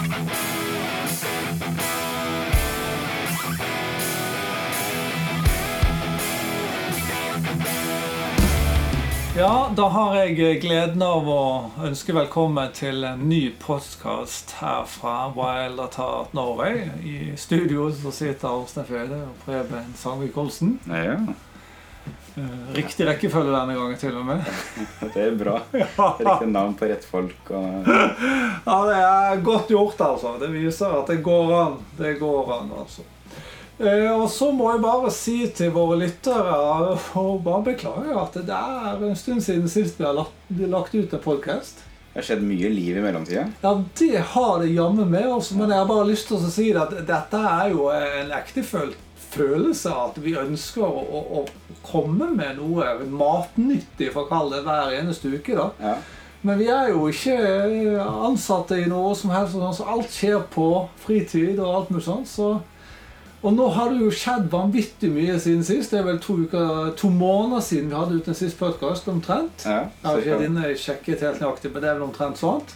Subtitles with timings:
[0.00, 0.06] Ja,
[9.76, 11.42] da har jeg gleden av å
[11.84, 16.88] ønske velkommen til en ny podkast her fra Wild Atart Norway.
[17.04, 20.78] I studio så sitter Arnstein Føde og Preben Sangvik Olsen.
[20.88, 21.49] Ja, Eh,
[22.76, 24.44] Riktig rekkefølge denne gangen, til og med.
[25.14, 25.56] det er bra.
[25.72, 27.50] Riktig navn på rett folk.
[27.50, 27.88] Og...
[28.70, 30.36] Ja, det er godt gjort, altså.
[30.40, 31.78] Det viser at det går an.
[31.98, 33.06] Det går an, altså.
[33.80, 36.56] Eh, Og så må jeg bare si til våre lyttere
[37.16, 40.36] og bare beklage at det er en stund siden sist vi har lagt,
[40.68, 41.86] lagt ut en podkast.
[42.10, 43.44] Det har skjedd mye liv i mellomtida.
[43.62, 45.28] Ja, det har det jammen med.
[45.30, 48.98] Også, men jeg har bare lyst til å si at dette er jo en ektefølt
[49.30, 54.58] følelse av at vi ønsker å, å, å komme med noe matnyttig, for å kalle
[54.58, 55.56] det, hver eneste uke.
[55.58, 55.68] da.
[55.80, 55.94] Ja.
[56.42, 57.36] Men vi er jo ikke
[58.00, 60.68] ansatte i noe som helst, sånn, så alt skjer på
[61.02, 62.30] fritid og alt mulig sånt.
[62.32, 62.54] Så,
[63.40, 65.92] og nå har det jo skjedd vanvittig mye siden sist.
[65.92, 69.66] Det er vel to, uker, to måneder siden vi hadde ut en siste podkast, omtrent.
[69.68, 70.08] Ja, Jeg
[70.40, 72.72] har ikke sjekket helt nøyaktig, men det er vel omtrent sånt.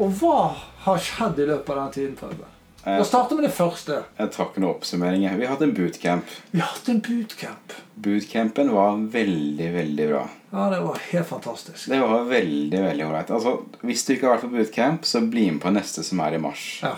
[0.00, 0.38] Og hva
[0.84, 2.18] har skjedd i løpet av den tiden?
[2.20, 2.48] Prøve?
[2.84, 3.96] La starter vi med det første.
[4.18, 5.22] Jeg tar ikke noe oppsummering.
[5.38, 6.32] Vi hadde en bootcamp.
[6.50, 7.74] Vi hadde en bootcamp.
[8.02, 10.22] Bootcampen var veldig, veldig bra.
[10.50, 11.86] Ja, det var helt fantastisk.
[11.92, 13.30] Det var veldig, veldig ålreit.
[13.30, 13.54] Altså,
[13.86, 16.42] hvis du ikke har vært på bootcamp, så bli med på neste som er i
[16.42, 16.66] mars.
[16.82, 16.96] Ja.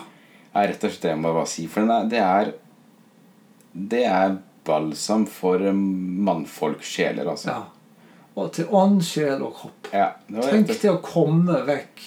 [0.55, 1.67] er rett og slett det jeg må bare si.
[1.69, 2.53] For den er, det er
[3.93, 7.51] Det er balsam for mannfolksjeler, altså.
[7.51, 7.63] ja.
[8.35, 9.93] Og til ånd, sjel og kropp.
[9.93, 10.15] Ja,
[10.49, 12.01] Tenk til å komme vekk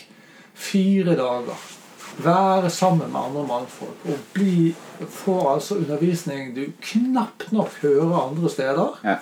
[0.57, 1.76] fire dager.
[2.17, 4.75] Være sammen med andre mannfolk og bli,
[5.09, 8.99] få altså undervisning du knapt nok hører andre steder.
[9.03, 9.17] Ja.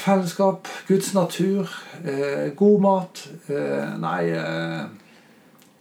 [0.00, 1.68] Fellesskap, Guds natur,
[2.04, 3.28] eh, god mat.
[3.48, 4.88] Eh, nei eh,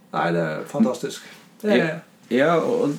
[0.09, 1.25] Nei, det er fantastisk.
[1.61, 2.92] Det er, Ja, og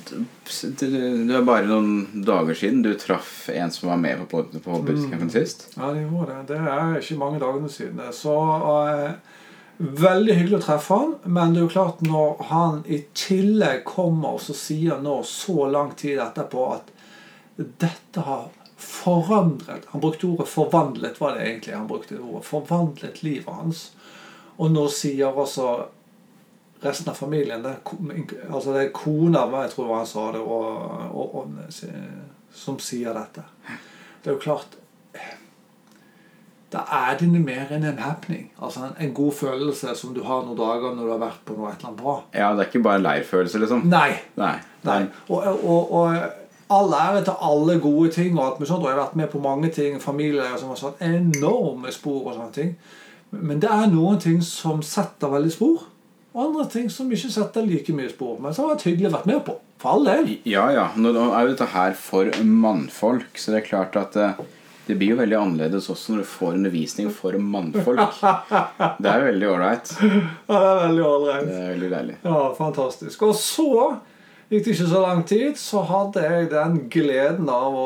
[0.51, 0.87] det,
[1.31, 5.31] er bare noen dager siden du traff en som var med på, på, på bootcampen
[5.31, 5.69] sist.
[5.77, 6.41] ja, det gjorde det.
[6.49, 8.01] Det er ikke mange dagene siden.
[8.11, 8.35] Så
[8.91, 9.13] eh,
[9.81, 14.35] Veldig hyggelig å treffe han, men det er jo klart når han i tillegg kommer
[14.37, 16.91] og så sier nå så lang tid etterpå at
[17.57, 18.49] dette har
[18.81, 22.45] forandret Han brukte ordet 'forvandlet', var det egentlig han brukte ordet.
[22.45, 23.91] Forvandlet livet hans.
[24.57, 25.67] Og nå sier også
[26.81, 27.75] resten av familien det
[28.49, 30.65] altså det er kona jeg tror han sa det, og,
[31.13, 31.47] og, og,
[32.53, 33.43] som sier dette.
[34.21, 34.80] Det er jo klart
[36.71, 38.45] Da er det mer enn en happening.
[38.63, 41.57] Altså en, en god følelse som du har noen dager når du har vært på
[41.57, 42.13] noe et eller annet bra.
[42.31, 43.81] Ja, det er ikke bare en leirfølelse, liksom.
[43.91, 44.13] Nei.
[44.39, 44.53] Nei.
[44.87, 45.01] Nei.
[45.27, 46.15] Og, og, og
[46.71, 48.37] all ære til alle gode ting.
[48.39, 50.79] og alt med sånt, og Jeg har vært med på mange ting, familier som har
[50.79, 52.21] satt enorme spor.
[52.29, 52.71] og sånne ting.
[53.31, 55.83] Men det er noen ting som setter veldig spor,
[56.33, 58.39] og andre ting som ikke setter like mye spor.
[58.39, 59.57] Men som har vært hyggelig å være med på.
[59.81, 60.31] For all del.
[60.47, 60.87] Ja, ja.
[60.95, 64.39] Nå nå er jo dette her for mannfolk, så det er klart at eh,
[64.87, 68.15] det blir jo veldig annerledes også når du får undervisning for mannfolk.
[68.97, 69.91] Det er jo veldig ålreit.
[70.51, 71.45] Ja, det er veldig ålreit.
[71.47, 72.15] Det er veldig deilig.
[72.25, 73.21] Ja, fantastisk.
[73.29, 73.67] Og så
[74.51, 77.77] gikk det ikke så lang tid, så hadde jeg den gleden av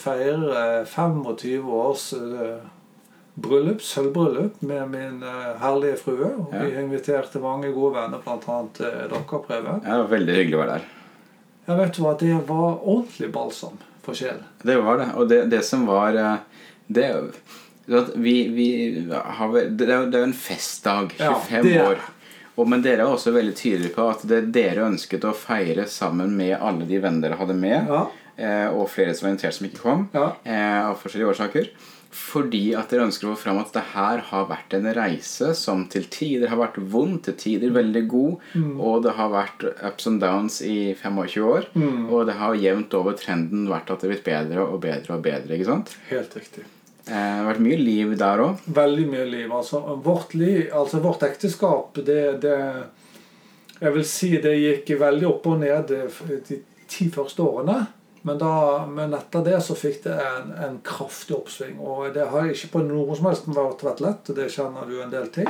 [0.00, 2.62] feire 25 års eh,
[3.40, 6.30] bryllup, sølvbryllup, med min eh, herlige frue.
[6.40, 6.62] Og Ja.
[6.64, 8.62] vi inviterte mange gode venner, bl.a.
[8.78, 9.82] dere, Preben.
[9.84, 10.88] Ja, det var veldig hyggelig å være der.
[11.68, 14.44] Jeg vet du hva, det var ordentlig balsam for sjelen.
[14.62, 15.08] Det var det.
[15.16, 16.36] Og det, det som var eh,
[16.86, 17.08] Det
[18.14, 18.68] vi, vi
[19.10, 21.12] har Det er jo en festdag.
[21.18, 21.98] 25 Ja, år.
[22.58, 26.34] Og, men dere er også veldig tydelige på at det dere ønsket å feire sammen
[26.36, 28.02] med alle de venner dere hadde med, Ja.
[28.36, 30.26] eh, og flere som var invitert som ikke kom, Ja.
[30.44, 31.70] eh, av forskjellige årsaker.
[32.10, 35.84] Fordi at dere ønsker å få fram at det her har vært en reise som
[35.92, 38.80] til tider har vært vond, til tider veldig god, Mm.
[38.80, 41.66] og det har vært ups and downs i 25 år.
[41.74, 42.10] Mm.
[42.10, 45.22] Og det har jevnt over trenden vært at det har blitt bedre og bedre og
[45.22, 45.54] bedre.
[45.54, 45.94] ikke sant?
[46.10, 46.64] Helt riktig.
[47.06, 48.58] Eh, det har vært mye liv der òg.
[48.66, 49.50] Veldig mye liv.
[49.52, 52.84] Altså, vårt, liv, altså, vårt ekteskap, det, det
[53.80, 56.58] Jeg vil si det gikk veldig opp og ned de
[56.90, 57.86] ti første årene.
[58.22, 61.78] Men, da, men etter det så fikk det en, en kraftig oppsving.
[61.80, 65.12] Og det har ikke på noe som helst vært, lett, og det kjenner du en
[65.12, 65.48] del til.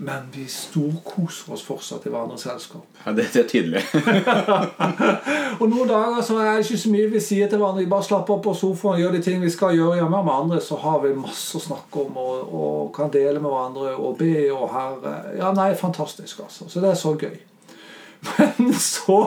[0.00, 2.84] Men vi storkoser oss fortsatt i hverandres selskap.
[3.02, 3.80] Ja, det, det er tydelig.
[5.60, 7.82] Og noen dager så er det ikke så mye vi sier til hverandre.
[7.82, 10.22] Vi bare slapper opp på sofaen og gjør de ting vi skal gjøre hjemme.
[10.28, 13.96] Med andre så har vi masse å snakke om og, og kan dele med hverandre
[13.96, 15.16] og be og herre.
[15.40, 16.70] Ja, nei, fantastisk, altså.
[16.70, 17.34] Så det er så gøy.
[18.26, 19.18] Men så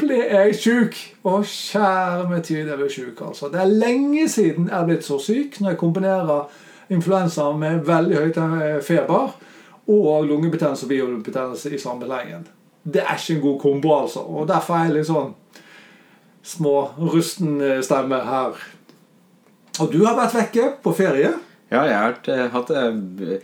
[0.00, 0.98] ble jeg sjuk.
[1.24, 3.50] Å, kjære min tid, jeg ble sjuk, altså.
[3.52, 6.60] Det er lenge siden jeg er blitt så syk når jeg kombinerer
[6.94, 9.32] influensa med veldig høyt eh, feber.
[9.84, 12.46] og lungebetennelse og biolungebetennelse i samme slengen.
[12.84, 14.20] Det er ikke en god kombo, altså.
[14.20, 15.34] Og derfor er jeg litt sånn
[16.44, 18.56] små rusten eh, stemme her.
[19.80, 21.34] Og du har vært vekke på ferie.
[21.74, 23.38] Ja, jeg har eh, hatt det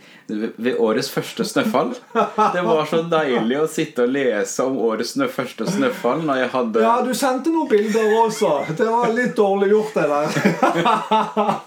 [0.55, 1.91] ved årets første snøfall.
[2.13, 6.85] Det var så deilig å sitte og lese om årets første snøfall når jeg hadde
[6.85, 8.53] Ja, du sendte noen bilder også.
[8.77, 11.59] Det var litt dårlig gjort, det der.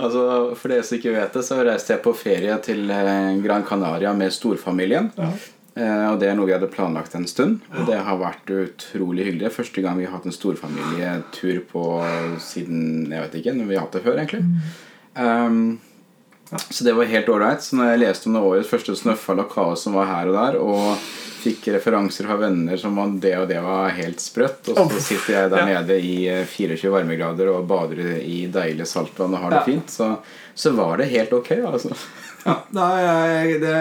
[0.00, 0.20] Altså,
[0.56, 4.14] For dere som ikke vet det, så reiste jeg på ferie til eh, Gran Canaria
[4.16, 5.10] med storfamilien.
[5.18, 5.30] Ja.
[5.76, 7.60] Eh, og det er noe vi hadde planlagt en stund.
[7.74, 9.52] Og det har vært utrolig hyggelig.
[9.58, 11.84] Første gang vi har hatt en storfamilietur på
[12.42, 14.46] siden Jeg vet ikke når vi har hatt det før, egentlig.
[15.14, 15.78] Um,
[16.70, 17.62] så det var helt ålreit.
[17.62, 20.38] Så når jeg leste om det årets første snøfall og kaos som var her og
[20.38, 21.10] der, og
[21.40, 25.36] fikk referanser fra venner som om det og det var helt sprøtt, og så sitter
[25.36, 29.62] jeg der nede i eh, 24 varmegrader og bader i deilig saltvann og har det
[29.70, 30.10] fint, så,
[30.54, 31.94] så var det helt ok, altså.
[32.44, 33.76] Ja, nei, det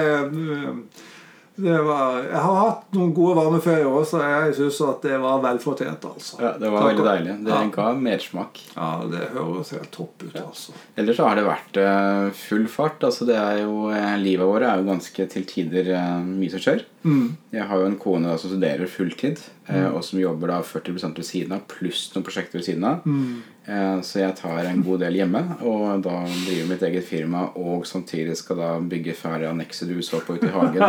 [1.61, 6.05] var, Jeg har hatt noen gode varmeferier år, så jeg syns at det var velfortjent.
[6.09, 6.39] altså.
[6.41, 6.89] Ja, det var Takk.
[6.91, 7.35] veldig deilig.
[7.45, 7.63] Det Ja.
[7.75, 8.59] ga mersmak.
[8.75, 10.71] Ja, det høres helt topp ut, altså.
[10.97, 12.99] Ellers så har det vært eh, full fart.
[13.03, 16.59] Altså det er jo, eh, Livet vårt er jo ganske til tider eh, mye som
[16.59, 16.83] skjer.
[17.03, 17.37] Mm.
[17.53, 19.39] Jeg har jo en kone da, som studerer fulltid,
[19.69, 19.93] mm.
[19.95, 23.05] og som jobber da 40 ved siden av, pluss noen prosjekter ved siden av.
[23.05, 23.41] Mm.
[23.69, 27.85] Eh, så jeg tar en god del hjemme, og da driver mitt eget firma, og
[27.85, 30.81] samtidig skal da bygge ferdig annekset du så på ute i hagen.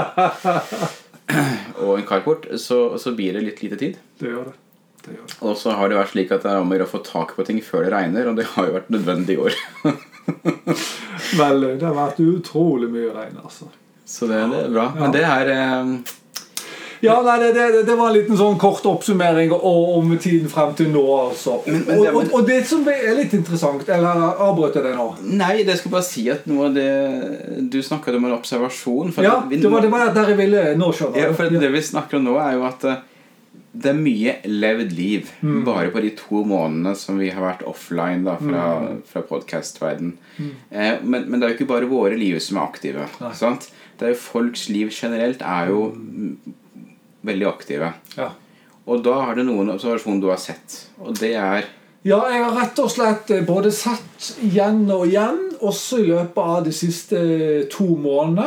[1.84, 2.48] og en carport.
[2.60, 3.98] Så, så blir det litt lite tid.
[4.20, 4.56] Det gjør det.
[5.04, 5.36] det, gjør det.
[5.42, 7.36] Og så har det vært slik at det er om å gjøre å få tak
[7.36, 9.60] på ting før det regner, og det har jo vært nødvendig i år.
[11.40, 13.68] Vel, det har vært utrolig mye regn, altså.
[14.10, 14.88] Så det, det er bra.
[14.96, 15.92] Men det er eh,
[17.02, 20.90] Ja, nei, det, det, det var en liten sånn kort oppsummering om tiden frem til
[20.92, 21.04] nå.
[21.30, 21.58] altså.
[21.66, 25.06] Men- men og, og, og det som er litt interessant Eller avbrøt jeg deg nå?
[25.40, 29.14] Nei, det skal bare si at noe av det Du snakket om en observasjon.
[29.24, 31.80] Ja, vi, det var, det var der jeg ville nå, skjønner ja, for det vi
[31.88, 33.00] snakker om nå, er jo at eh,
[33.72, 35.60] det er mye levd liv Mm.
[35.64, 39.02] bare på de to månedene som vi har vært offline da, fra, Mm.
[39.06, 40.16] fra podkast-verden.
[40.70, 43.06] Eh, men, men det er jo ikke bare våre liv som er aktive.
[43.20, 46.36] Det er jo Folks liv generelt er jo mm,
[47.26, 47.92] veldig aktive.
[48.16, 48.30] Ja.
[48.86, 50.86] Og da har du noen observasjoner du har sett.
[51.02, 51.64] Og det er
[52.02, 56.38] Ja, jeg har rett og slett eh, både sett igjen og igjen, også i løpet
[56.40, 57.18] av de siste
[57.70, 58.46] to månedene.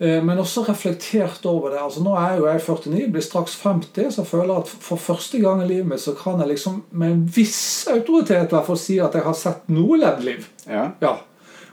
[0.00, 1.82] eh, Men også reflektert over det.
[1.84, 5.38] Altså Nå er jo jeg 49, blir straks 50, så jeg føler at for første
[5.44, 8.80] gang i livet mitt så kan jeg liksom med en viss autoritet i hvert fall
[8.80, 10.48] si at jeg har sett noe levd liv.
[10.66, 10.90] Ja.
[11.04, 11.18] Ja.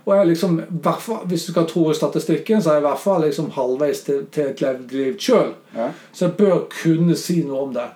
[0.06, 0.62] Og jeg liksom,
[1.00, 4.26] fall, Hvis du skal tro statistikken, så er jeg i hvert fall liksom halvveis til,
[4.32, 5.54] til et levd liv sjøl.
[5.76, 5.92] ja.
[6.14, 7.90] Så jeg bør kunne si noe om det.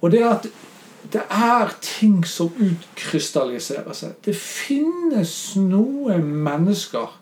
[0.00, 0.48] Og det er at
[1.12, 4.16] det er ting som utkrystalliserer seg.
[4.24, 7.12] Det finnes noen mennesker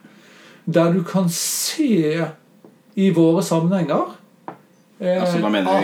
[0.65, 2.27] der du kan se
[2.95, 4.15] i våre sammenhenger
[5.03, 5.77] Altså, da mener du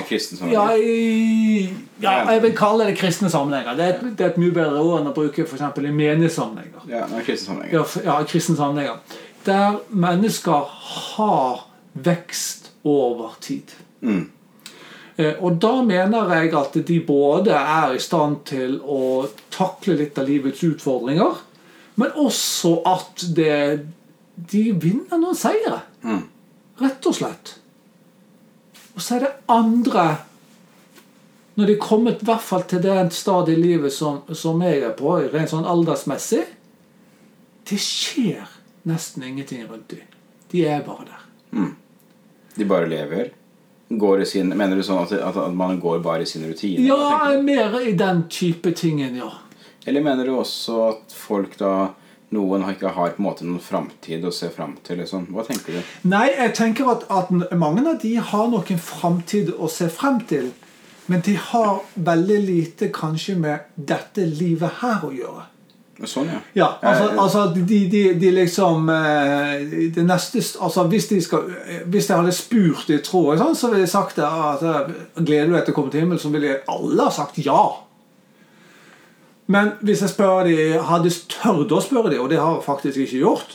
[0.53, 0.85] Ja, sammenheng?
[0.85, 1.69] i,
[2.03, 3.75] ja, jeg vil kalle det kristne sammenhenger.
[3.77, 6.85] Det er, et- det er et mye bedre ord enn å bruke eksempel i menighetssammenhenger.
[6.89, 8.05] Ja, det er sammenheng.
[8.05, 9.01] Ja, kristne sammenhenger.
[9.47, 10.69] Der mennesker
[11.17, 13.75] har vekst over tid.
[14.01, 14.29] Mm.
[15.19, 20.19] Eh, Og da mener jeg at de både er i stand til å takle litt
[20.19, 21.35] av livets utfordringer,
[21.97, 23.81] men også at det,
[24.53, 25.81] de vinner noen seire.
[26.05, 26.23] Mm.
[26.81, 27.57] Rett og slett.
[28.99, 30.05] Og så er det andre
[31.55, 34.83] Når de er kommet i hvert fall til det stadiet i livet som, som jeg
[34.83, 36.43] er på, rent sånn aldersmessig
[37.71, 38.47] Det skjer
[38.89, 40.07] nesten ingenting rundt dem.
[40.51, 41.25] De er bare der.
[42.57, 43.35] De bare lever.
[43.89, 46.87] Går i sin, mener du sånn at, at, man går bare i sin rutine?
[46.89, 49.29] Ja, mer i den type tingen, ja.
[49.85, 51.91] Eller mener du også at folk da
[52.37, 55.01] Noen har ikke har på en måte noen framtid å se fram til?
[55.01, 55.31] Liksom.
[55.33, 55.93] Hva tenker du?
[56.13, 60.21] Nei, jeg tenker at, at mange av de har nok en framtid å se frem
[60.29, 60.51] til.
[61.09, 65.47] Men de har veldig lite kanskje med dette livet her å gjøre.
[66.07, 66.39] Sånn, ja.
[66.55, 71.49] Ja, altså, altså de, de, de liksom eh, det neste, altså hvis, de skal,
[71.91, 75.57] hvis jeg hadde spurt i tråd sånn, så ville jeg sagt at eh, gleder du
[75.57, 77.65] deg til å komme til himmelen, så ville alle ha sagt ja.
[79.49, 83.01] Men hvis jeg spør de, hadde tørt å spørre de, og det har jeg faktisk
[83.07, 83.55] ikke gjort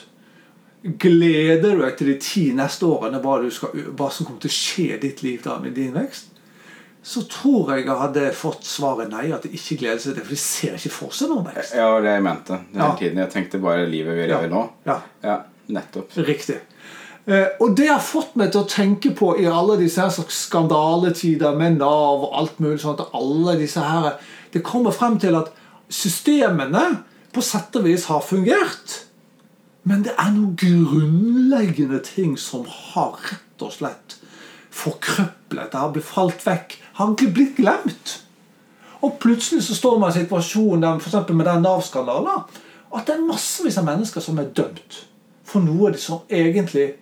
[0.83, 4.55] Gleder du deg til de ti neste årene hva, skal, hva som kommer til å
[4.57, 6.33] skje i ditt liv da med din vekst?
[7.03, 10.25] Så tror jeg jeg hadde fått svaret nei, at de ikke gleder seg til det.
[10.27, 11.73] For de ser ikke for seg noen vekst.
[11.79, 12.89] Ja, det jeg mente den Ja.
[12.99, 13.21] tiden.
[13.23, 14.61] Jeg tenkte bare livet vi lever nå.
[14.87, 14.97] Ja.
[15.23, 15.37] Ja,
[15.71, 16.15] nettopp.
[16.19, 16.59] Riktig.
[17.27, 21.55] Eh, og det har fått meg til å tenke på i alle disse her skandaletider
[21.55, 24.17] med Nav og alt mulig sånt, alle disse her,
[24.53, 25.47] Det kommer frem til at
[25.89, 26.83] systemene
[27.33, 28.99] på sett og vis har fungert.
[29.83, 34.17] Men det er noen grunnleggende ting som har rett og slett
[34.73, 35.75] forkrøplet.
[35.75, 36.77] Har blitt falt vekk.
[36.99, 38.19] Har ikke blitt glemt.
[39.03, 42.45] Og plutselig så står man i en situasjon der, for med den Nav-skandalen
[42.93, 45.01] at det er massevis av mennesker som er dømt
[45.53, 46.93] for noe de som egentlig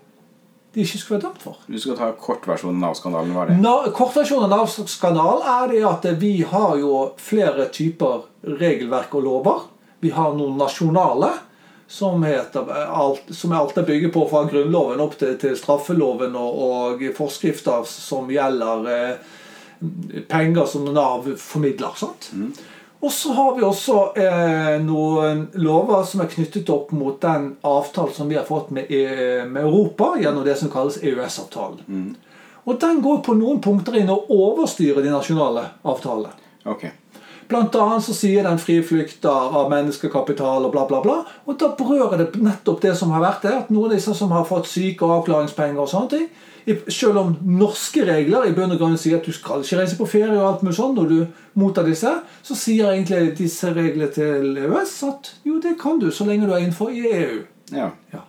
[0.73, 1.59] de ikke skulle vært dømt for.
[1.67, 3.57] Du skal ta kortversjonen av skandalen, var det?
[3.59, 8.23] Na, kortversjonen av Nav-skandalen er det at vi har jo flere typer
[8.61, 9.65] regelverk og lover.
[10.01, 11.33] Vi har noen nasjonale,
[11.91, 16.61] som, heter, alt, som alt er bygget på fra Grunnloven opp til, til straffeloven og,
[16.63, 19.33] og, forskrifter som gjelder eh,
[20.31, 21.91] penger som Nav formidler.
[21.99, 22.29] sant?
[22.31, 22.53] Mm.
[23.01, 28.13] Og så har vi også eh, noen lover som er knyttet opp mot den avtalen
[28.13, 31.81] som vi har fått med, eh, med Europa gjennom det som kalles EØS-avtalen.
[31.87, 32.11] Mm.
[32.69, 36.35] Og den går på noen punkter inn og overstyrer de nasjonale avtalene.
[36.69, 36.85] Ok.
[37.51, 41.17] Blant annet så sier den frie flykter av menneskekapital og bla, bla, bla.
[41.45, 43.51] Og da berører det nettopp det som har vært det.
[43.65, 46.29] At noen av disse som har fått syke og avklaringspenger og sånne ting,
[46.93, 50.07] selv om norske regler i bunn og grunn sier at du skal ikke reise på
[50.09, 51.19] ferie og alt mulig sånn når du
[51.59, 52.11] mottar disse,
[52.45, 56.53] så sier egentlig disse reglene til EØS at jo, det kan du så lenge du
[56.53, 57.39] er innenfor i EU.
[57.73, 57.91] Ja.
[58.13, 58.23] Ja.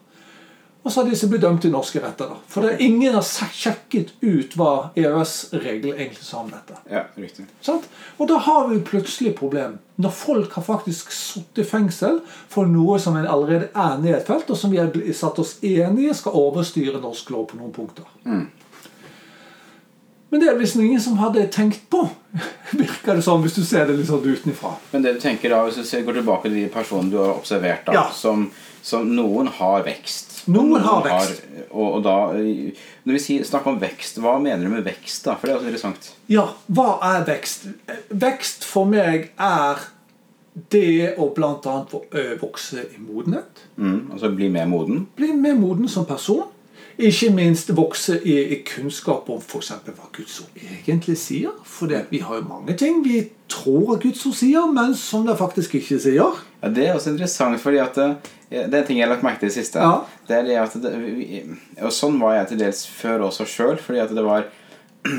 [0.82, 2.26] Og så har disse blitt dømt i norske retter.
[2.32, 2.36] da.
[2.50, 6.74] For det er ingen har sjekket ut hva EØS-reglene egentlig sa om dette.
[6.90, 7.44] ja, riktig.
[7.62, 7.84] Sant?
[8.18, 9.76] Og da har vi plutselig problem.
[10.02, 12.18] Når folk har faktisk sittet i fengsel
[12.50, 16.98] for noe som allerede er nedfelt, og som vi har satt oss enige skal overstyre
[17.00, 18.04] norsk lov på noen punkter.
[20.32, 22.06] Men det er det liksom ingen som hadde tenkt på,
[22.72, 24.74] virker det som, hvis du ser det litt sånn utenfra.
[24.94, 27.84] Men det du tenker da, hvis du går tilbake til de personene du har observert,
[27.86, 28.04] da, Ja.
[28.16, 28.46] som,
[28.82, 30.42] som noen har vekst.
[30.50, 31.44] Noen noen har vekst.
[31.70, 32.16] og, og da,
[33.06, 35.24] når vi sier, snakker om vekst, hva mener du med vekst?
[35.26, 35.36] da?
[35.38, 36.12] For det er også interessant.
[36.32, 37.68] Ja, hva er vekst?
[38.10, 39.84] Vekst for meg er
[40.74, 41.76] det å bl.a.
[42.42, 43.62] vokse i modenhet.
[43.76, 45.06] Mm, altså bli mer moden.
[45.16, 46.50] Bli mer moden som person.
[47.00, 49.70] Ikke minst vokse i, i kunnskap om f.eks.
[49.86, 51.54] hva Guds ord egentlig sier.
[51.64, 53.22] For det, vi har jo mange ting vi
[53.52, 56.36] tror at Guds ord sier, men som det faktisk ikke sier.
[56.60, 57.98] Ja, Det er også interessant, fordi at
[58.52, 59.82] det, er en ting jeg har lagt merke til i det siste.
[59.82, 60.02] Ja.
[60.28, 60.92] Det er det at det,
[61.82, 63.80] og Sånn var jeg til dels før også sjøl.
[63.82, 64.46] Fordi at det var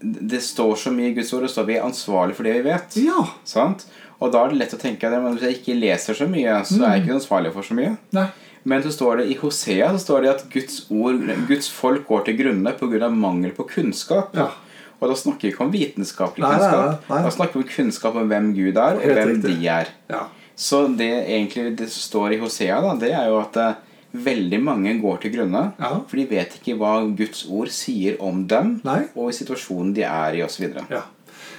[0.00, 2.64] Det står så mye i Guds ord, og så er vi ansvarlig for det vi
[2.66, 2.96] vet.
[3.00, 3.22] Ja.
[3.48, 3.86] Sant?
[4.16, 6.80] Og da er det lett å tenke at hvis jeg ikke leser så mye, så
[6.80, 7.94] er jeg ikke ansvarlig for så mye.
[8.16, 8.26] Nei.
[8.66, 12.24] Men så står det i Hosea så står det at Guds, ord, Guds folk går
[12.26, 13.10] til grunne pga.
[13.14, 14.34] mangel på kunnskap.
[14.34, 14.48] Ja.
[14.96, 17.20] Og da snakker vi ikke om vitenskapelig Nei, nei, nei.
[17.26, 19.52] Da snakker vi om kunnskap om hvem Gud er, og Helt hvem riktig.
[19.60, 19.92] de er.
[20.10, 20.22] Ja.
[20.56, 23.74] Så det egentlig det står i Hosea, da, det er jo at eh,
[24.16, 25.66] veldig mange går til grunne.
[25.78, 25.90] Ja.
[26.08, 29.02] For de vet ikke hva Guds ord sier om dem, Nei.
[29.14, 30.70] og i situasjonen de er i, osv.
[30.88, 31.02] Ja.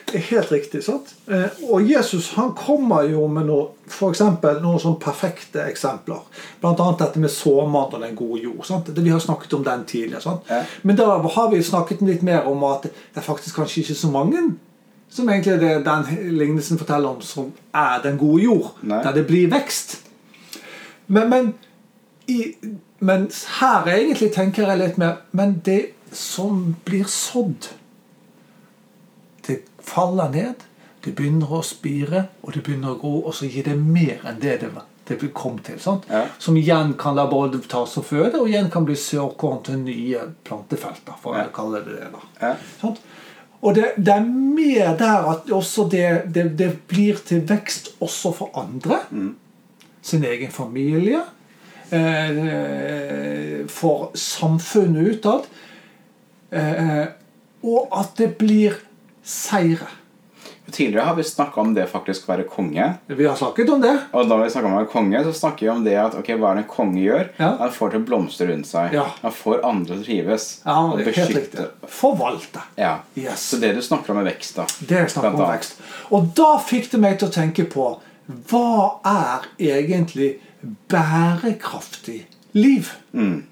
[0.08, 0.82] Helt riktig.
[0.86, 1.10] sant?
[1.28, 6.22] Eh, Og Jesus han kommer jo med noe, for eksempel, noen sånn perfekte eksempler.
[6.64, 8.64] Annet dette med såmannen og den gode jord.
[8.66, 8.88] sant?
[8.88, 10.22] Det, vi har snakket om den tidligere.
[10.24, 10.48] sant?
[10.50, 10.62] Ja.
[10.84, 14.10] Men da har vi snakket litt mer om at det er faktisk kanskje ikke så
[14.16, 14.46] mange
[15.10, 18.72] som egentlig det, den lignelsen forteller om, som er den gode jord.
[18.82, 19.02] Nei.
[19.04, 20.02] Der det blir vekst.
[21.08, 21.54] Men, men,
[22.28, 22.54] i,
[23.00, 27.70] mens her egentlig tenker jeg litt mer Men det som blir sådd
[29.48, 30.66] det faller ned,
[31.06, 34.42] det begynner å spire, og det begynner å gro, og så gir det mer enn
[34.42, 34.72] det det,
[35.08, 35.80] det kom til.
[36.10, 36.26] Ja.
[36.40, 40.26] Som igjen kan la både ta som føde, og igjen kan bli såkorn til nye
[40.44, 41.16] plantefelter.
[41.22, 41.46] for Ja.
[41.48, 42.20] å kalle det det da.
[42.42, 42.92] Ja.
[43.62, 48.32] Og det, det er mer der at også det, det, det blir til vekst også
[48.38, 49.02] for andre.
[50.02, 51.24] Sin egen familie.
[51.90, 55.48] Eh, for samfunnet utad.
[56.52, 57.06] Eh,
[57.64, 58.76] og at det blir
[59.24, 59.88] seire.
[60.72, 62.88] Tidligere har vi snakka om det faktisk å være konge.
[63.08, 63.94] Vi har snakket om det.
[64.12, 66.34] Og da vi snakker om å være konge, så snakker vi om det at ok,
[66.36, 67.30] hva er det en konge gjør?
[67.40, 67.52] Ja.
[67.62, 68.96] Han får til å blomstre rundt seg.
[68.98, 69.06] Ja.
[69.22, 70.50] Han får andre til å trives.
[70.66, 71.68] Ja, og er helt riktig.
[72.00, 72.66] Forvalte.
[72.80, 72.98] Ja.
[73.16, 73.48] Yes.
[73.52, 74.68] Så det du snakker om er vekst, da.
[74.80, 75.80] Det jeg snakker om Blant vekst.
[76.12, 77.92] Og da fikk det meg til å tenke på
[78.50, 80.34] hva er egentlig
[80.92, 82.26] bærekraftig
[82.58, 82.92] liv?
[83.16, 83.46] Mm.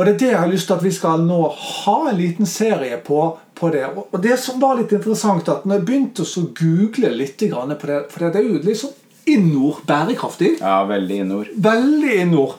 [0.00, 2.48] Og det er det jeg har lyst til at vi skal nå ha en liten
[2.48, 3.18] serie på,
[3.52, 3.84] på det.
[4.00, 7.98] Og det som var litt interessant, at når jeg begynte å google litt på det
[8.08, 8.96] For det er jo sånn
[9.28, 10.54] innord bærekraftig.
[10.62, 11.52] Ja, veldig innord.
[11.68, 12.56] Veldig innord.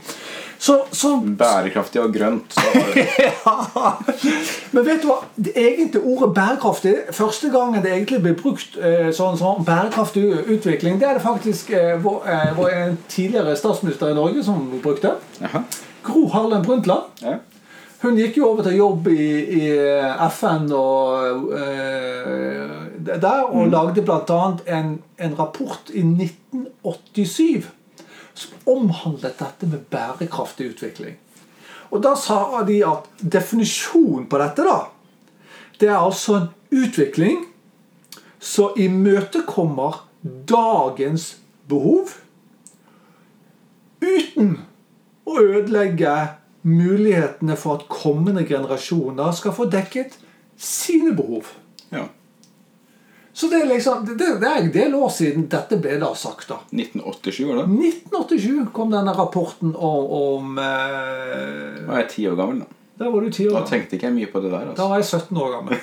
[0.62, 2.54] Så, så Bærekraftig og grønt.
[2.54, 2.62] Så
[3.26, 3.96] ja.
[4.72, 5.18] Men vet du hva?
[5.34, 11.02] Det egentlig ordet bærekraftig Første gangen det egentlig ble brukt eh, sånn, sånn bærekraftig utvikling,
[11.02, 12.76] det er det faktisk eh, vår, eh, vår
[13.10, 15.16] tidligere statsminister i Norge som brukte.
[15.42, 15.66] Jaha.
[16.04, 17.04] Gro Harlem Brundtland.
[17.22, 17.40] Ja.
[18.02, 19.26] Hun gikk jo over til jobb i,
[19.62, 19.66] i
[20.34, 22.72] FN og eh,
[23.06, 24.40] der, og lagde bl.a.
[24.74, 27.70] En, en rapport i 1987
[28.34, 31.20] som omhandlet dette med bærekraftig utvikling.
[31.92, 34.80] Og da sa de at definisjonen på dette, da,
[35.78, 37.44] det er altså en utvikling
[38.42, 40.02] som imøtekommer
[40.50, 41.36] dagens
[41.70, 42.16] behov
[44.02, 44.58] uten
[45.26, 46.16] å ødelegge
[46.62, 50.18] mulighetene for at kommende generasjoner skal få dekket
[50.62, 51.50] sine behov.
[51.90, 52.08] Ja.
[53.34, 56.50] Så det er liksom, det, det er en del år siden dette ble da sagt.
[56.52, 56.60] da.
[56.76, 57.66] 1987, var det?
[57.96, 62.62] 1987 kom denne rapporten om, om eh, Da var jeg ti år gammel.
[62.62, 64.68] Da Da var du ti år Da tenkte ikke jeg mye på det der.
[64.68, 64.90] Da altså.
[64.90, 65.80] var jeg 17 år gammel.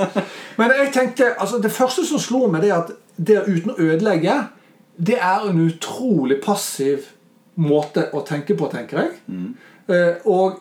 [0.58, 3.78] Men jeg tenkte, altså det første som slo meg, det er at det uten å
[3.80, 4.36] ødelegge,
[5.00, 7.06] det er en utrolig passiv
[7.56, 9.14] måte å tenke på, tenker jeg.
[9.90, 10.60] Eh, og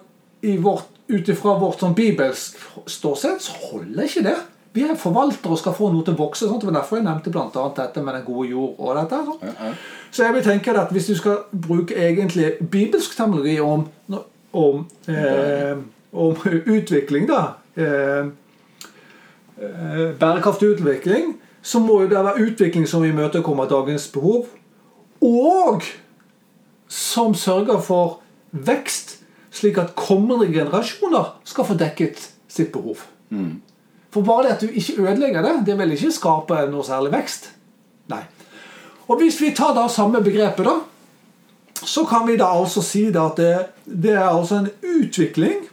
[1.09, 2.57] ut ifra vårt sånn bibelsk
[2.89, 4.37] ståsted så holder ikke det.
[4.77, 6.45] Vi er forvaltere og skal få noe til å vokse.
[6.45, 6.61] Sånt.
[6.61, 8.75] Det var derfor jeg nevnte annet dette med den gode jord.
[8.77, 9.21] og dette.
[9.41, 9.71] Ja.
[10.11, 13.87] Så jeg vil tenke at hvis du skal bruke egentlig bibelsk terminologi om,
[14.53, 15.77] om, eh,
[16.13, 17.41] om utvikling, da
[17.75, 18.29] eh,
[19.57, 24.45] eh, Bærekraftig utvikling, så må jo det være utvikling som imøtekommer dagens behov,
[25.21, 25.83] og
[26.89, 28.19] som sørger for
[28.51, 29.19] vekst,
[29.53, 33.05] slik at kommende generasjoner skal få dekket sitt behov.
[34.09, 37.51] For bare det at du ikke ødelegger det, det vil ikke skape noe særlig vekst.
[38.09, 38.23] Nei.
[39.09, 40.79] Og hvis vi tar da samme begrepet, da,
[41.85, 43.53] så kan vi da altså si at det,
[43.85, 45.67] det er altså en utvikling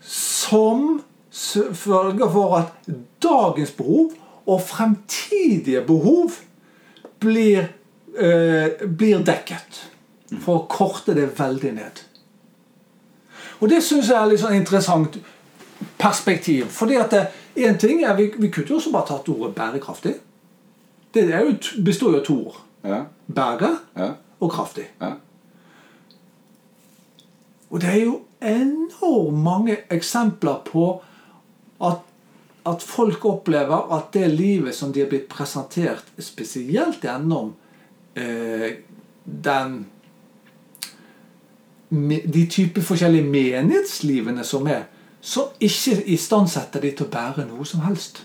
[0.00, 4.10] som sørger for at dagens behov
[4.46, 6.32] og fremtidige behov
[7.20, 7.68] blir,
[8.18, 9.84] eh, blir dekket.
[10.40, 12.00] For å korte det veldig ned.
[13.60, 15.18] Og det syns jeg er litt sånn interessant
[15.98, 16.68] perspektiv.
[16.72, 17.16] Fordi at
[17.56, 20.14] én ting er Vi, vi kunne jo også bare tatt ordet bærekraftig.
[21.14, 22.60] Det er jo, består jo av to ord.
[22.86, 24.86] Ja, Bære ja, og kraftig.
[25.00, 25.14] ja.
[27.70, 31.02] Og det er jo enormt mange eksempler på
[31.86, 32.00] at,
[32.66, 37.52] at folk opplever at det livet som de er blitt presentert, spesielt gjennom
[38.14, 38.70] eh,
[39.24, 39.80] den
[41.90, 44.84] de type forskjellige menighetslivene som er,
[45.20, 48.22] som ikke istandsetter de til å bære noe som helst.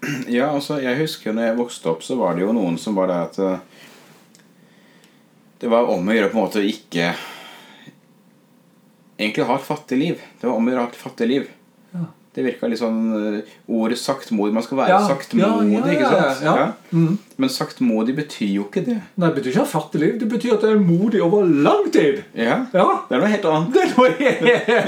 [0.28, 3.10] Ja, altså, jeg husker når jeg vokste opp, så var det jo noen som var
[3.10, 3.58] der at eh,
[5.60, 7.10] Det var om å gjøre på en måte å ikke
[9.20, 10.20] Egentlig ha et fattig liv.
[10.40, 11.48] Det var om å gjøre å ha et fattig liv.
[12.32, 16.10] Det virka litt sånn eh, Ordet saktmodig Man skal være Ja, saktmodig, ja, ja, ikke
[16.14, 16.44] ja, sant?
[16.46, 16.66] ja.
[16.94, 17.16] Mm.
[17.42, 18.98] Men saktmodig betyr jo ikke det.
[19.18, 21.88] Nei, Det betyr ikke ha fattig liv, det betyr at det er modig over lang
[21.90, 22.20] tid.
[22.38, 23.72] Ja, Ja, Det er noe helt annet.
[23.74, 24.10] Det er noe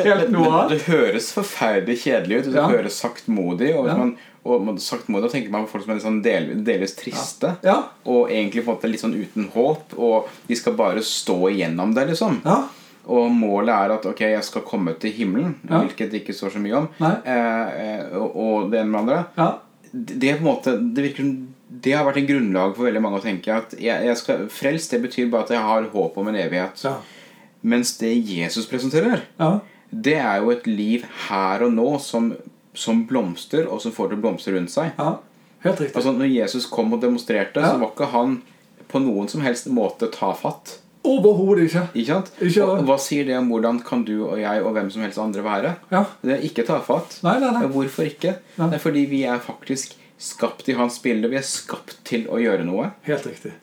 [0.06, 0.70] helt noe Men annet.
[0.76, 2.52] det høres forferdelig kjedelig ut.
[2.54, 6.06] Det høres saktmodig Og hvis man, og saktmodig, tenker man på folk som er litt
[6.06, 7.56] sånn del, delvis triste.
[7.66, 9.94] Ja, Og egentlig på en måte litt sånn uten håp.
[9.98, 12.40] Og de skal bare stå igjennom det, liksom.
[12.46, 12.60] ja,
[13.10, 15.80] Og målet er at ok, jeg skal komme til himmelen, Ja.
[15.82, 16.88] hvilket det ikke står så mye om.
[17.02, 19.24] Eh, eh, og, og det ene med andre.
[19.36, 19.50] ja.
[19.92, 21.32] Det, det på en måte Det virker som
[21.82, 24.90] det har vært en grunnlag for veldig mange å tenke at jeg, jeg skal, frelst
[24.92, 26.80] det betyr bare at jeg har håp om en evighet.
[26.84, 26.94] ja.
[27.62, 29.60] Mens det Jesus presenterer, ja.
[29.90, 32.32] det er jo et liv her og nå som,
[32.74, 34.92] som blomster, og som får til å blomstre rundt seg.
[34.98, 35.18] ja.
[35.62, 35.94] Helt riktig.
[35.96, 38.32] Altså Når Jesus kom og demonstrerte, så var ikke han
[38.90, 40.78] på noen som helst måte ta fatt.
[41.02, 41.82] Overhodet ikke.
[41.98, 42.30] Ikke sant?
[42.38, 45.18] Ikke og hva sier det om hvordan kan du og jeg og hvem som helst
[45.18, 45.74] andre være?
[45.90, 46.04] Ja.
[46.22, 47.18] Det er ikke tafatt.
[47.26, 47.64] Nei, nei, nei.
[47.72, 48.36] Hvorfor ikke?
[48.60, 48.68] Nei.
[48.70, 51.30] Det er fordi vi er faktisk skapt i hans bilde.
[51.32, 52.92] Vi er skapt til å gjøre noe.
[53.08, 53.56] Helt riktig.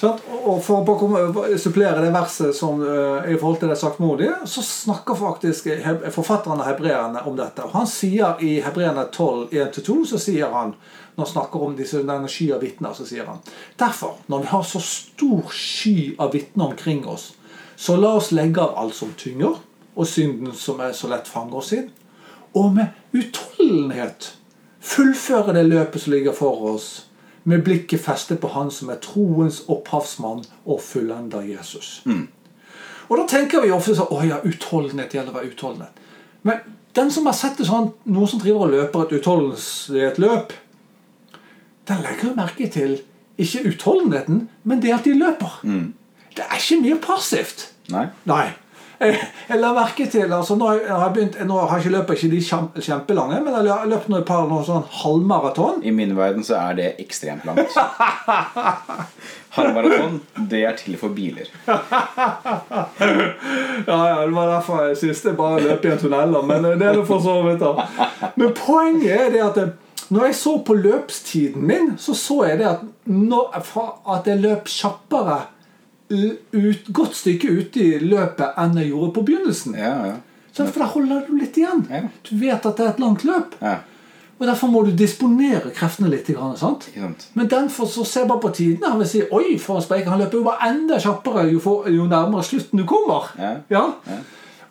[0.00, 5.18] Og for å supplere det verset som eh, i forhold til det saktmodige, så snakker
[5.18, 5.68] faktisk
[6.14, 7.66] forfatteren av hebreerne om dette.
[7.66, 10.72] Og Han sier i Hebreerne 12, 1-2, så sier han
[11.16, 13.42] når han snakker om disse, denne sky av vitner, så sier han
[13.76, 17.34] Derfor, når vi har så stor sky av vitner omkring oss,
[17.76, 19.58] så la oss legge av alt som tynger,
[19.94, 21.90] og synden som er så lett fanger oss inn,
[22.56, 24.32] og med utholdenhet
[24.80, 26.88] fullføre det løpet som ligger for oss,
[27.44, 32.02] med blikket festet på Han som er troens opphavsmann og fullender Jesus.
[33.08, 36.02] Og da tenker vi ofte sånn Å ja, utholdenhet gjelder å være utholdenhet.
[36.42, 36.60] Men
[36.94, 40.52] den som har sett det sånn, noen som driver og løper et utholdenhetsløp,
[41.90, 42.98] den legger jo merke til
[43.40, 45.60] ikke utholdenheten, men det at de løper.
[46.36, 47.70] Det er ikke mye passivt.
[47.90, 48.06] Nei?
[48.28, 48.50] Nei.
[49.00, 49.16] Jeg,
[49.56, 52.82] la merke til altså Nå har jeg, begynt, nå har ikke løpet ikke de kjem-
[52.84, 55.78] kjempelange, men jeg har løpt et par noen sånn halvmaraton.
[55.88, 57.72] I min verden så er det ekstremt langt.
[59.56, 61.48] Halvmaraton, det er til for biler.
[61.66, 61.78] Ja,
[64.08, 66.36] ja, Det var derfor jeg syntes det bare løp i en tunnel.
[66.46, 67.86] Men det er det for så vidt da.
[68.36, 69.66] Men poenget er det at det,
[70.10, 73.50] når jeg så på løpstiden min, så så jeg det at, når,
[74.14, 75.40] at jeg løp kjappere
[76.10, 79.78] ut, godt stykke ute i løpet enn jeg gjorde på begynnelsen.
[79.78, 80.16] Ja, ja.
[80.50, 81.84] Så for da holder du litt igjen.
[81.90, 82.02] Ja.
[82.26, 83.56] Du vet at det er et langt løp.
[83.62, 83.78] ja.
[84.40, 86.30] Og derfor må du disponere kreftene litt.
[86.56, 86.86] sant?
[86.96, 87.26] Sant?
[87.36, 88.86] Men den får så se bare på tiden.
[88.88, 90.06] Han vil si Oi, for en spreik.
[90.08, 93.28] Han løper jo bare enda kjappere jo, for, jo nærmere slutten du kommer.
[93.36, 93.50] Ja.
[93.68, 93.82] Ja?
[94.06, 94.16] Ja.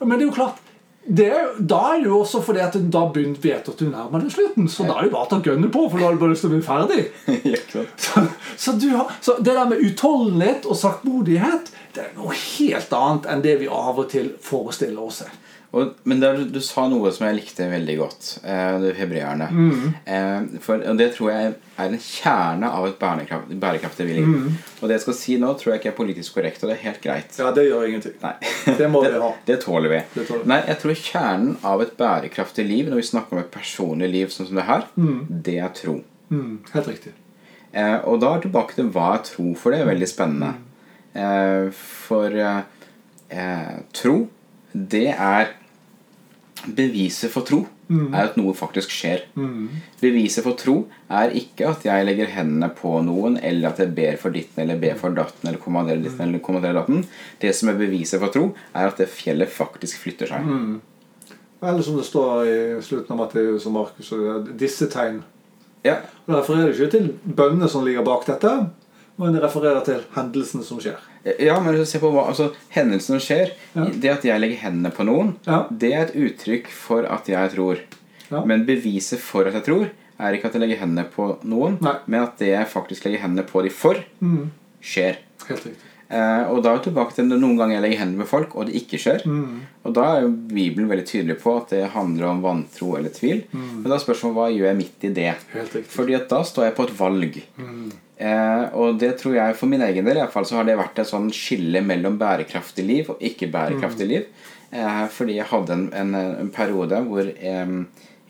[0.00, 0.58] Men det er jo klart
[1.04, 4.34] det Da er det jo også fordi at da begynner, vet at du nærmer deg
[4.34, 4.68] slutten.
[4.68, 6.44] Så da er det bare å ta gønne på, for da har du bare lyst
[6.44, 7.04] til å bli ferdig.
[7.50, 7.60] Ja.
[7.96, 8.22] Så,
[8.56, 13.28] så, du har, så det der med utholdenhet og saktmodighet det er noe helt annet
[13.32, 15.22] enn det vi av og til forestiller oss.
[15.70, 18.28] Og, men der, du sa noe som jeg likte veldig godt.
[18.42, 19.46] Eh, hebreerne.
[19.52, 19.90] hebreerne.
[20.02, 24.32] Eh, for, og det tror jeg er en kjerne av et bærekraft, bærekraftig liv.
[24.80, 26.82] Og det jeg skal si nå, tror jeg ikke er politisk korrekt, og det er
[26.88, 27.38] helt greit.
[27.38, 28.16] Ja, det gjør ingenting.
[28.24, 28.34] Nei.
[28.80, 29.30] Det må vi ha.
[29.46, 30.00] Det tåler vi.
[30.16, 30.50] Det tåler vi.
[30.50, 34.34] Nei, jeg tror kjernen av et bærekraftig liv, når vi snakker om et personlig liv
[34.34, 34.88] sånn som det her,
[35.46, 36.00] det er tro.
[36.34, 37.14] Mm, helt riktig.
[37.70, 40.50] Eh, og da er tilbake til hva er tro, for det er veldig spennende.
[41.14, 42.60] Eh, for eh,
[43.30, 44.16] eh, tro,
[44.74, 45.54] det er
[46.66, 49.22] Beviset for tro er at noe faktisk skjer.
[50.00, 50.74] Beviset for tro
[51.10, 54.78] er ikke at jeg legger hendene på noen, eller at jeg ber for ditten eller
[54.78, 57.04] ber for datten eller kommanderer ditten eller kommanderer datten.
[57.40, 58.44] Det som er beviset for tro,
[58.74, 60.46] er at det fjellet faktisk flytter seg.
[61.62, 64.12] Eller som det står i slutten av Matteus og Markus,
[64.56, 65.22] disse tegn.
[65.84, 65.96] Ja,
[66.26, 68.50] Og Det refererer ikke til bønnene som ligger bak dette,
[69.16, 71.00] men det refererer til hendelsene som skjer.
[71.38, 73.84] Ja, men se på hva altså, Hendelsen som skjer, Ja.
[73.92, 75.66] det at jeg legger hendene på noen, Ja.
[75.70, 77.78] det er et uttrykk for at jeg tror.
[78.30, 78.44] Ja.
[78.44, 81.94] Men beviset for at jeg tror, er ikke at jeg legger hendene på noen, Nei.
[82.06, 84.50] men at det jeg faktisk legger hendene på de for, Mm,
[84.82, 85.16] skjer.
[85.48, 85.86] helt riktig.
[86.12, 88.66] Eh, og da er vi tilbake til noen ganger jeg legger hendene på folk, og
[88.66, 89.22] det ikke skjer.
[89.24, 89.60] Mm.
[89.84, 93.44] Og da er jo Bibelen veldig tydelig på at det handler om vantro eller tvil.
[93.52, 95.34] Men da er spørsmålet hva gjør jeg midt i det?
[95.54, 95.86] Helt riktig.
[95.86, 97.42] Fordi at da står jeg på et valg.
[97.58, 97.89] Mm.
[98.20, 100.76] Eh, og det tror jeg for min egen del i hvert fall, så har det
[100.76, 104.28] vært et sånn skille mellom bærekraftig liv og ikke bærekraftig liv.
[104.70, 107.74] Eh, fordi jeg hadde en, en, en periode hvor eh,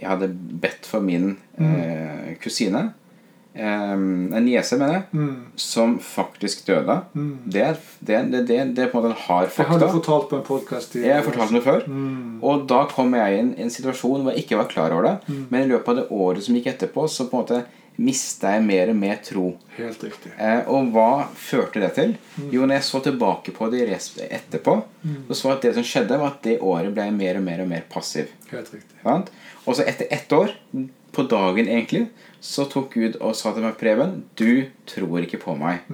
[0.00, 0.30] jeg hadde
[0.62, 2.90] bedt for min eh, kusine.
[3.60, 5.02] En niese, mener jeg.
[5.10, 5.30] Mm.
[5.58, 6.94] Som faktisk døde.
[7.50, 9.74] Det, er, det, det, det, det er på en måte en hard fakta.
[9.74, 11.82] Det har du fortalt på en podkast Jeg har fortalt det før.
[11.90, 12.38] Mm.
[12.46, 15.36] Og da kom jeg inn i en situasjon hvor jeg ikke var klar over det.
[15.50, 17.60] Men i løpet av det året som gikk etterpå, så på en måte
[18.00, 19.46] mista jeg mer og mer tro.
[19.76, 20.32] Helt riktig.
[20.40, 22.14] Eh, og hva førte det til?
[22.52, 24.76] Jo, når jeg så tilbake på det etterpå, etterpå,
[25.28, 27.64] så så at det som skjedde, var at det året ble jeg mer og mer
[27.64, 28.32] og mer passiv.
[28.52, 29.04] Helt riktig.
[29.66, 30.54] Og så etter ett år,
[31.10, 32.06] på dagen egentlig,
[32.40, 35.84] så tok Gud og sa til meg, Preben, du tror ikke på meg.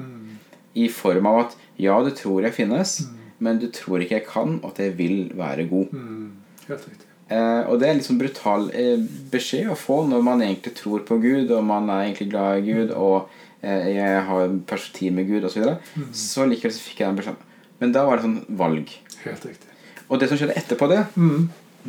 [0.76, 2.98] I form av at ja, du tror jeg finnes,
[3.40, 5.92] men du tror ikke jeg kan, og at jeg vil være god.
[5.92, 6.30] Mm.
[6.68, 7.05] Helt riktig.
[7.28, 9.00] Eh, og det er litt sånn brutal eh,
[9.32, 12.66] beskjed å få når man egentlig tror på Gud, og man er egentlig glad i
[12.72, 13.28] Gud, og
[13.66, 15.56] eh, jeg har perspektiv med Gud, osv.
[15.56, 16.08] Så, videre.
[16.14, 17.42] så likevel så fikk jeg den beskjeden.
[17.82, 18.92] Men da var det sånn valg.
[19.24, 19.72] Helt riktig.
[20.06, 21.48] Og det som skjedde etterpå det, Mm.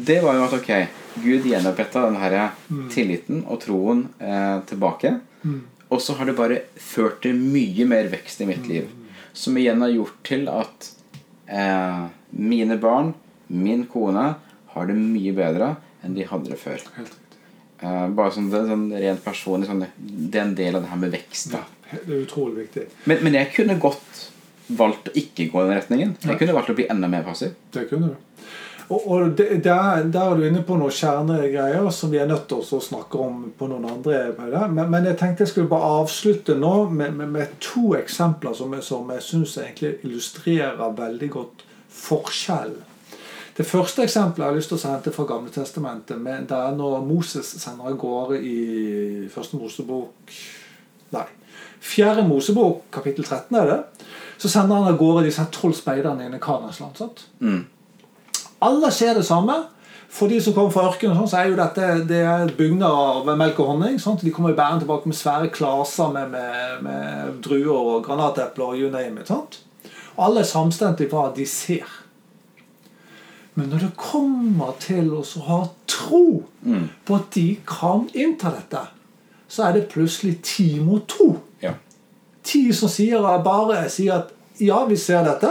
[0.10, 0.72] det var jo at ok,
[1.22, 2.36] Gud gjenoppretta den her
[2.94, 5.20] tilliten og troen eh, tilbake.
[5.44, 5.62] Mm.
[5.94, 8.90] Og så har det bare ført til mye mer vekst i mitt liv.
[9.38, 10.90] Som igjen har gjort til at
[11.48, 13.14] eh, mine barn,
[13.48, 14.34] min kone,
[14.78, 15.74] har det mye bedre
[16.06, 16.84] enn de hadde det før.
[17.82, 21.02] Eh, bare sånn, det, sånn rent personlig sånn, Det er en del av det her
[21.04, 21.54] med vekst.
[21.54, 22.88] Ja, det er utrolig viktig.
[23.06, 24.24] Men, men jeg kunne godt
[24.68, 26.16] valgt å ikke gå i den retningen.
[26.24, 27.54] Jeg kunne valgt å bli enda mer passiv.
[27.74, 28.16] Det kunne du.
[28.88, 32.46] Og, og det, der, der er du inne på noen kjernegreier som vi er nødt
[32.48, 34.22] til å snakke om på noen andre.
[34.72, 38.76] Men, men jeg tenkte jeg skulle bare avslutte nå med, med, med to eksempler som
[38.82, 41.66] som jeg syns egentlig illustrerer veldig godt
[41.98, 42.86] forskjellen.
[43.58, 46.76] Det første eksempelet jeg har lyst til å hente fra Gamle Testamentet, men det er
[46.78, 50.36] når Moses sender av gårde i første Mosebok
[51.16, 51.24] Nei.
[51.82, 54.06] Fjerde Mosebok, kapittel 13 er det.
[54.38, 56.98] Så sender han av gårde disse tolv speiderne inn i Kanas land.
[57.00, 57.24] sant?
[57.40, 57.64] Mm.
[58.68, 59.56] Alle ser det samme.
[60.10, 63.30] For de som kommer fra ørkenen, sånn, så er jo dette det er bygner av
[63.40, 63.98] melk og honning.
[64.02, 64.24] Sant?
[64.24, 68.82] De kommer jo bærende tilbake med svære klaser med, med, med druer og granatepler og
[68.82, 69.32] you name it.
[69.32, 69.62] Sant?
[70.18, 71.88] Alle er samstemte i hva de ser.
[73.58, 76.44] Men når det kommer til å ha tro
[77.08, 78.84] på at de kan innta dette,
[79.50, 81.32] så er det plutselig ti mot to.
[81.64, 81.74] Ja.
[82.46, 85.50] Ti som sier bare sier at ja, vi ser dette,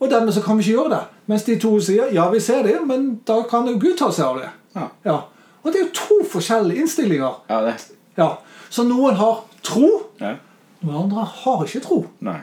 [0.00, 1.04] og dermed så kan vi ikke gjøre det.
[1.30, 4.26] Mens de to sier ja, vi ser det, men da kan jo Gud ta seg
[4.26, 4.50] av det.
[4.76, 4.88] Ja.
[5.06, 5.16] Ja.
[5.62, 7.40] Og det er jo to forskjellige innstillinger.
[7.48, 7.76] ja, det
[8.16, 8.36] Ja.
[8.70, 10.34] Så noen har tro, ja.
[10.80, 12.04] noen andre har ikke tro.
[12.20, 12.40] Nei.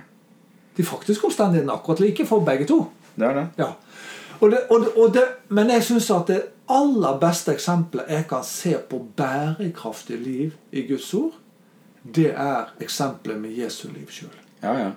[0.77, 2.85] De faktiske omstendighetene er akkurat like for begge to.
[3.15, 3.47] Det er det.
[3.57, 3.73] Ja.
[4.43, 5.23] Og det, og det, og det,
[5.55, 6.41] men jeg syns at det
[6.73, 11.37] aller beste eksempelet jeg kan se på bærekraftig liv i Guds ord,
[12.03, 14.35] det er eksempelet med Jesu liv sjøl.
[14.63, 14.91] Ja, ja.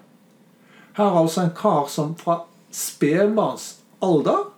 [0.96, 2.40] Her er altså en kar som fra
[2.74, 3.68] spedbarns
[4.02, 4.48] alder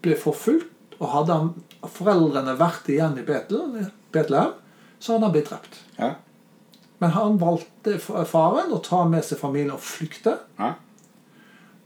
[0.00, 1.52] ble forfulgt, og hadde han,
[1.84, 4.56] foreldrene vært igjen i Betlehem,
[5.00, 5.80] så hadde han blitt drept.
[5.98, 6.14] Ja.
[7.00, 10.38] Men han valgte faren å ta med seg familien og flykte.
[10.60, 10.78] ja.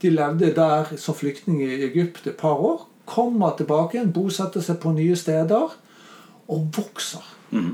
[0.04, 2.82] De levde der som flyktninger i Egypt et par år.
[3.08, 5.72] Kommer tilbake igjen, bosetter seg på nye steder
[6.52, 7.24] og vokser.
[7.54, 7.70] Mm.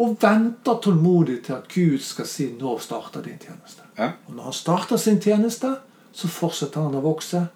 [0.00, 3.86] Og venter tålmodig til at Gud skal si 'nå starter din tjeneste'.
[3.98, 4.10] Ja.
[4.26, 5.76] Og når han starter sin tjeneste,
[6.12, 7.46] så fortsetter han å vokse.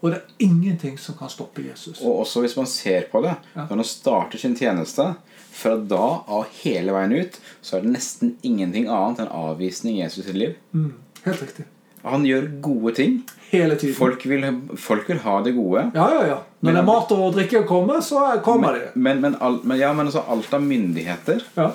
[0.00, 2.00] Og det er ingenting som kan stoppe Jesus.
[2.00, 3.66] Og også hvis man ser på det, Ja.
[3.66, 5.14] når han starter sin tjeneste,
[5.52, 10.02] fra da av hele veien ut, så er det nesten ingenting annet enn avvisning i
[10.02, 10.54] Jesus sitt liv.
[10.72, 11.64] Mm, helt riktig.
[12.02, 13.20] Han gjør gode ting.
[13.50, 13.96] Hele tiden.
[13.98, 14.46] Folk vil,
[14.78, 15.90] folk vil ha det gode.
[15.94, 16.38] Ja, ja, ja.
[16.60, 18.90] Når det er mat og drikke å komme, så kommer de.
[18.94, 21.72] Men, men, al, men, ja, men altså, alt av myndigheter Ja,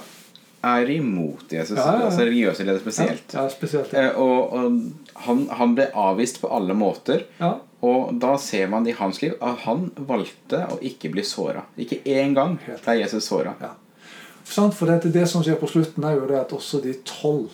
[0.65, 1.77] er imot Jesus.
[1.77, 2.07] Ja, ja.
[2.07, 3.35] Altså religiøse ledere spesielt.
[3.35, 3.93] Ja, spesielt.
[3.93, 4.79] Eh, og og
[5.27, 7.25] han, han ble avvist på alle måter.
[7.37, 7.55] Ja.
[7.85, 11.67] Og da ser man i hans liv at han valgte å ikke bli såra.
[11.77, 13.53] Ikke én gang ble Jesus såra.
[13.61, 13.75] Ja.
[14.45, 17.53] For det, det som skjer på slutten, er jo det at også de tolv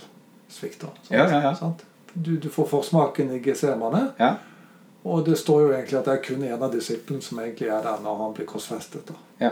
[0.51, 0.91] svikter.
[1.03, 1.11] sant?
[1.11, 1.53] Ja, ja, ja.
[1.55, 1.83] Sant?
[2.13, 4.35] Du, du får forsmaken i Getsemane, Ja.
[5.03, 7.81] og det står jo egentlig at det er kun en av disiplene som egentlig er
[7.81, 9.11] der når han blir korsfestet.
[9.39, 9.51] Ja.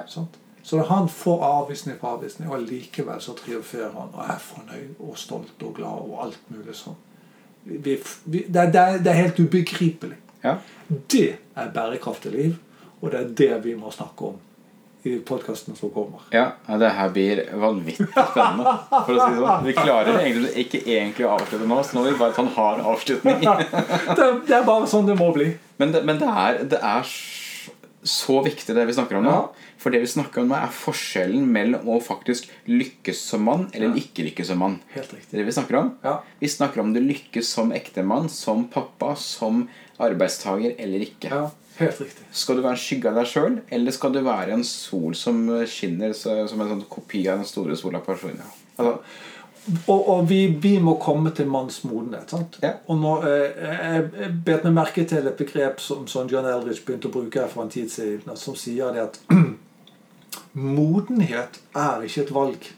[0.64, 5.18] Så han får avvisning på avvisning, og likevel så triumferer han og er fornøyd og
[5.18, 6.98] stolt og glad og alt mulig sånn.
[7.64, 7.78] Vi,
[8.26, 10.18] vi, det, det, det er helt ubegripelig.
[10.44, 10.58] ja.
[10.90, 12.56] Det er bærekraftig liv,
[13.02, 14.38] og det er det vi må snakke om
[15.04, 16.20] i podkasten som kommer.
[16.36, 16.50] Ja,
[16.82, 18.74] det her blir vanvittig spennende.
[18.92, 19.66] For å si det sånn.
[19.70, 22.54] Vi klarer egentlig ikke egentlig å avslutte nå, så nå vil vi bare ta en
[22.58, 23.40] hard avslutning.
[24.20, 25.54] Det, det er bare sånn det må bli.
[25.80, 27.08] Men det, men det, er, det er
[28.10, 29.32] så viktig det vi snakker om nå.
[29.32, 29.72] Ja.
[29.80, 33.94] For det vi snakker om nå, er forskjellen mellom å faktisk lykkes som mann eller
[33.94, 34.02] Ja.
[34.04, 34.78] ikke lykkes som mann.
[34.92, 35.32] Helt riktig.
[35.40, 35.94] det vi snakker om.
[36.04, 36.18] Ja.
[36.44, 39.68] Vi snakker om du lykkes som ektemann, som pappa, som
[40.00, 41.32] arbeidstager eller ikke.
[41.32, 41.46] ja,
[41.80, 42.26] helt riktig.
[42.32, 45.42] Skal du være en skygge av deg sjøl, eller skal du være en sol som
[45.68, 48.48] skinner som en sånn kopi av den store sola på Arsonia?
[48.78, 49.00] Altså,
[49.86, 52.30] Og, og vi, vi må komme til manns modenhet.
[52.32, 52.56] sant?
[52.64, 52.72] Ja.
[52.88, 56.82] Og nå, eh, Jeg jeg bet meg merke til et begrep som, som John Eldridge
[56.88, 59.20] begynte å bruke her for en tid siden, som sier det at
[60.54, 62.70] modenhet er ikke et valg.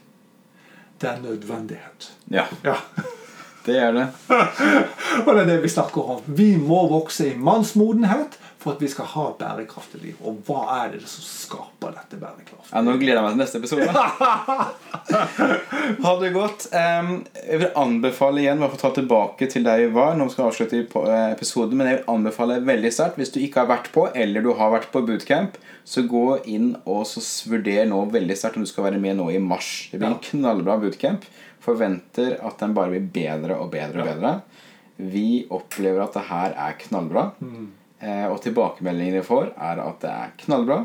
[1.00, 2.12] Det er nødvendighet.
[2.30, 2.76] ja, Ja.
[3.66, 4.06] Det er det.
[5.26, 6.22] Og det er det vi snakker om.
[6.26, 10.16] Vi må vokse i mannsmodenhet for at vi skal ha bærekraftig liv.
[10.22, 13.58] Og hva er det som skaper dette bærekraftig Ja, nå gleder jeg meg til neste
[13.58, 13.88] episode.
[16.06, 16.60] ha det godt.
[16.72, 20.10] Jeg vil anbefale igjen bare for å ta tilbake til der vi var.
[20.18, 23.60] Nå skal jeg avslutte eh, episoden, men jeg vil anbefale veldig sterkt hvis du ikke
[23.64, 25.52] har vært på, eller du har vært på bootcamp,
[25.84, 27.20] så gå inn og så
[27.50, 29.70] vurder nå veldig sterkt om du skal være med nå i mars.
[29.90, 31.26] Det blir en knallbra bootcamp.
[31.62, 34.14] Forventer at den bare blir bedre og bedre og Ja.
[34.14, 34.32] bedre.
[34.98, 37.32] Vi opplever at det her er knallbra.
[38.02, 40.80] Eh, og tilbakemeldingene vi får, er at det er knallbra.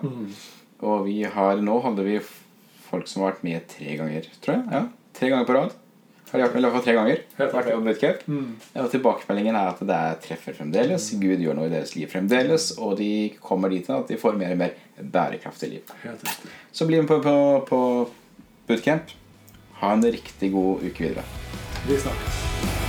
[0.86, 2.20] Og vi har, nå hadde vi
[2.88, 4.64] folk som har vært med tre ganger, tror jeg.
[4.72, 4.86] Ja,
[5.18, 5.72] Tre ganger på rad.
[6.30, 7.20] Har de vært med i hvert fall tre ganger.
[7.38, 8.24] Helt Vært med bootcamp.
[8.84, 11.06] Og tilbakemeldingen er at det er treffer fremdeles.
[11.22, 12.68] Gud gjør noe i deres liv fremdeles.
[12.78, 15.94] Og de kommer dit at de får mer og mer bærekraftig liv.
[16.04, 16.28] Helt.
[16.72, 17.80] Så bli med på, på, på
[18.68, 19.10] bootcamp.
[19.80, 21.24] Ha en riktig god uke videre.
[21.88, 22.87] Vi snakkes.